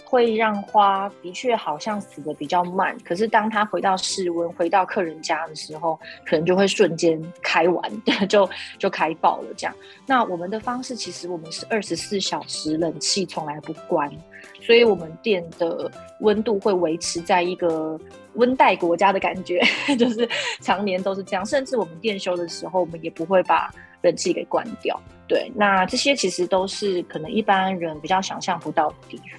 [0.09, 8.49] 会让花的确好像死的比较慢，可是当它回到室温，回到客人家的时候，可能就会瞬间开完， 就
[8.79, 9.75] 就开爆了这样。
[10.07, 14.11] 那我们的方式其实我们是二十四小时冷气从来不关，
[14.59, 15.91] 所以我们店的
[16.21, 17.95] 温度会维持在一个
[18.33, 19.61] 温带国家的感觉，
[19.95, 20.27] 就是
[20.59, 21.45] 常年都是这样。
[21.45, 24.99] 甚至我们店休的时候，我们也不会把冷气给关掉。
[25.27, 29.21] 对，那这些其实都是可能一般人比较想象不到的地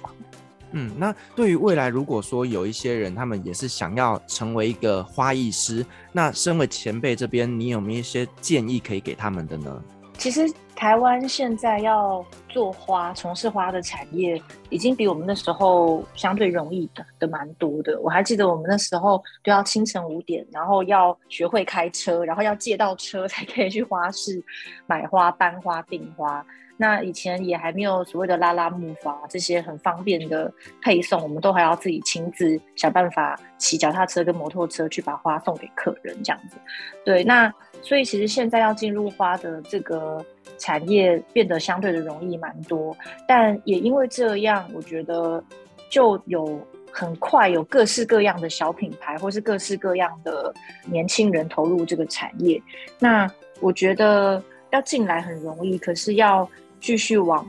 [0.73, 9.83] 嗯，那对于未来，如果说有一些人，他们也是想要成为一个花艺师，那身为前辈这边，你有没有一些建议可以给他们的呢？
[10.17, 10.51] 其实
[10.81, 18.01] 台湾现在要做花，从事花的产业，已经比我们那时候相对容易的的蛮多的。
[18.01, 24.43] 我还记得我们那时候都要清晨五点，然后要学会开车，然后要借到车才可以去花市
[24.87, 26.43] 买花、搬花、订花。
[26.77, 30.51] 那以前也还没有所谓的拉拉木筏这些很方便的
[30.81, 36.57] 配送，我们都还要自己亲自想办法骑脚踏车跟摩托车去把花送给客人这样子。
[37.05, 37.53] 对，那
[37.83, 40.25] 所以其实现在要进入花的这个
[40.57, 42.95] 产业变得相对的容易蛮多，
[43.27, 45.43] 但也因为这样，我觉得
[45.89, 46.59] 就有
[46.91, 50.53] 很快有各式各样的小品牌或是各式各样的
[50.85, 52.61] 年轻人投入这个产业。
[52.99, 53.29] 那
[53.59, 56.47] 我觉得要进来很容易，可是要
[56.79, 57.45] 继续往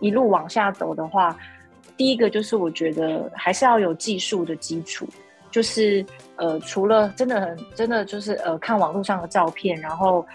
[0.00, 1.36] 一路往下走的话，
[1.96, 5.08] 第一个就是我觉得还是要有技术的基础，
[5.50, 6.04] 就是
[6.36, 10.26] 呃，除了真的很真的就是呃看网络上的照片，然后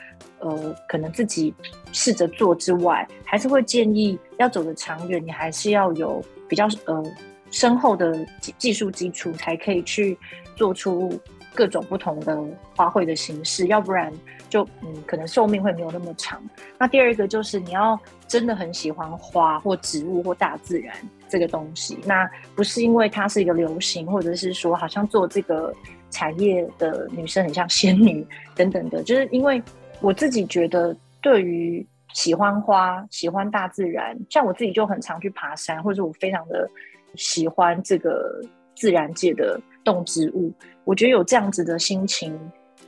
[0.42, 1.54] 呃可能自己
[1.92, 7.04] 试着做之外，还是会建议要走得长远，你还是要有比较呃
[7.52, 10.18] 深厚的技技术基础，才可以去
[10.56, 11.20] 做出
[11.56, 12.38] 各种不同的
[12.76, 14.12] 花卉的形式，要不然。
[14.50, 16.44] 就嗯，可能寿命会没有那么长。
[16.78, 20.94] 那第二个就是你要真的很喜欢花或植物或大自然
[21.30, 25.74] 这个东西，那不是因为它是一个流行，或者是说好像做这个
[26.10, 29.64] 产业的女生很像仙女 等等的，就是因为
[30.02, 36.70] 我自己觉得，对于喜欢花、喜欢大自然，像我自己就很常去爬山，或者我非常的
[37.16, 38.41] 喜欢这个
[38.76, 40.52] 自然界的动植物，
[40.84, 42.38] 我觉得有这样子的心情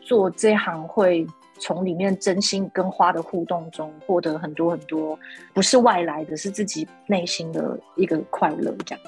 [0.01, 1.25] 做这行会。
[1.59, 5.17] 从里面真心跟花的互动中，获得很多很多，
[5.53, 9.03] 不是外来的，是自己内心的一个快乐，这样。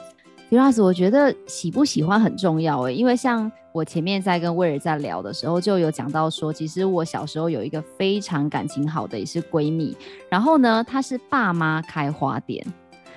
[0.50, 9.98] 李老师，我觉得喜不喜欢很重要诶，因为像我前面在跟威尔在聊的时候，就有讲到说，其实我小时候有一个非常感情好的也是闺蜜，
[10.30, 12.64] 然后呢，她是爸妈开花店，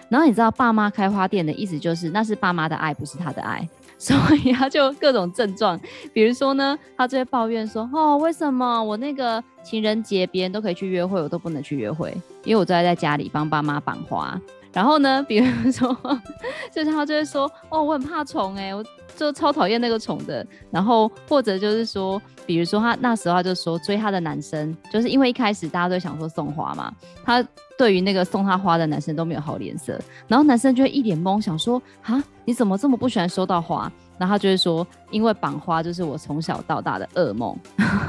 [0.09, 3.69] 然后你知道爸妈开花店的意思就是那是爸妈的爱，不是他的爱。
[4.01, 5.79] 所以他就各种症状，
[6.13, 12.17] 比如说呢，他就会抱怨说：“哦，为什么我那个情人节别人都可以去约会，我都不能去约会？
[12.45, 14.41] 因为我都在在家里帮爸妈绑花。”
[14.79, 15.93] 然后呢，比如说，
[16.71, 18.85] 就是他就会说：“哦，我很怕虫哎，我
[19.17, 27.45] 就超讨厌那个虫的。”然后或者就是说，比如说他那时候他就说追他的男生，就是因为一开始大家都想说送花嘛，他。
[27.77, 33.89] 对于那个送他花的男生都没有好脸色，然后男生就会一脸懵，想说啊，你怎么这么不喜欢收到花？
[34.19, 37.57] 然后他就会说，因为绑花就是我从小到大的噩梦，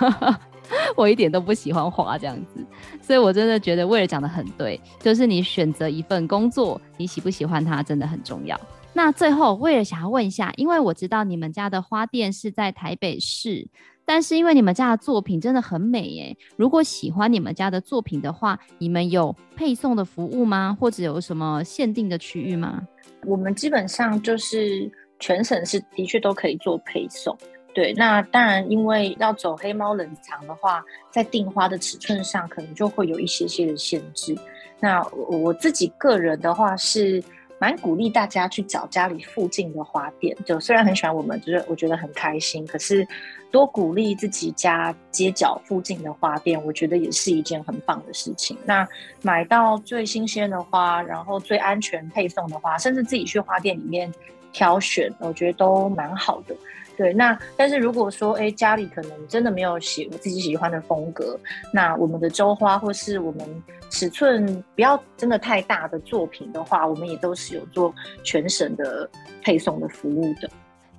[0.95, 2.65] 我一点都不喜欢花这样子，
[3.01, 8.59] 所以我真的觉得威尔讲得很对，就是你选择一份工作，你喜不喜欢它真的很重要。
[8.93, 13.67] 那最后威尔想要问一下，因为我知道你们家的花店是在台北市。
[14.05, 20.75] 但是因为你们家的作品真的很美耶，如果喜欢你们家的作品的话，你们有配送的服务吗？
[20.79, 22.81] 或者有什么限定的区域吗？
[23.27, 27.37] 我们基本上就是全省是的确都可以做配送。
[27.79, 34.37] 对，那当然因为要走黑猫冷藏的话，在订花的尺寸上可能就会有一些些的限制。
[34.81, 37.23] 那我自己个人的话是
[37.57, 40.35] 蛮鼓励大家去找家里附近的花店。
[40.45, 43.07] 就虽然很喜欢我们，就是我觉得很开心，可是
[43.49, 48.57] 多鼓励自己家街角附近的花店，我觉得也是一件很棒的事情。
[48.65, 48.85] 那
[49.21, 54.13] 买到最新鲜的花，然后最安全配送的花，甚至自己去花店里面
[54.51, 56.53] 挑选，我觉得都蛮好的。
[56.99, 61.39] 对，那但是如果说，哎，家里可能真的没有喜我自己喜欢的风格，
[61.73, 69.09] 那我们的周花或是我们尺寸不要真的太大的作品的话，我们也都是有做全省的
[69.41, 70.49] 配送的服务的。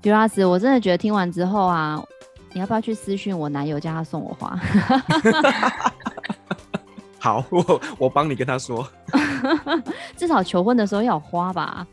[0.01, 2.03] 杜拉斯，我真的觉得听完之后啊，
[2.55, 4.59] 你要不要去私讯我男友，叫他送我花？
[7.21, 8.89] 好，我我帮你跟他说，
[10.17, 11.87] 至少求婚的时候要有花吧？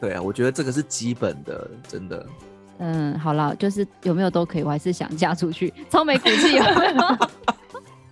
[0.00, 2.26] 对啊，我觉得这个是基本的，真的。
[2.84, 7.28] 嗯，好了，就是有没有都可以，我还是想嫁出去， 超没骨气有没有？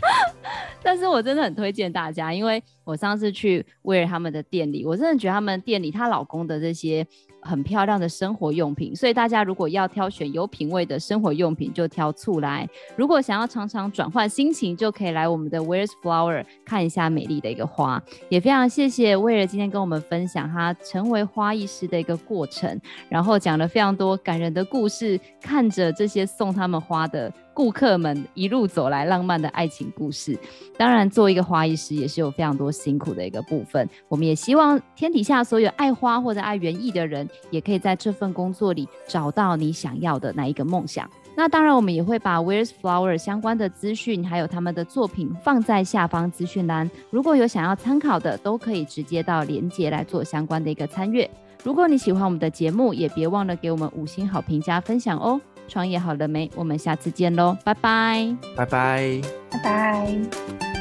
[0.82, 7.06] 但是我真的很推荐大家，因为我上次去威尔他们的店里，我真的觉得他们店里她老公的这些。
[7.42, 12.66] 很漂亮的生活用品，所以大家如果要挑选有品味的生活用品，就挑醋来；
[12.96, 18.02] 如果想要常常转换心情，就可以来我们的 Where's Flower 看一下美丽的一个花。
[18.28, 27.32] 也非常谢谢威尔今天跟我们分享他成为花艺师的一个过程，然后讲了非常多感人的故事，看着这些送他们花的。
[27.60, 30.34] 顾客们一路走来，浪漫的爱情故事。
[30.78, 33.86] 当然，做一个花艺师也是有非常多辛苦的一个部分。
[34.08, 41.06] 我们也希望天底下所有爱花或者爱园艺的人，也可以在这份工作里找到你想要的那一个梦想。
[41.36, 46.90] 那当然，我们也会把 Where's Flower 相关的资讯，还有他们的作品放在下方资讯栏。
[47.10, 51.30] 如果有想要参考的，都可以直接到链接来做相关的一个参阅。
[51.62, 55.38] 如果你喜欢我们的节目，也别忘了给我们五星好评加分享哦。
[55.70, 56.50] 创业好了没？
[56.56, 60.79] 我们下次见喽，拜拜，拜拜，拜拜。